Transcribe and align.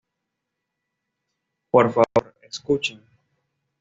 ¡por 1.69 1.91
favor!¡ 1.93 2.33
escuchen! 2.41 3.03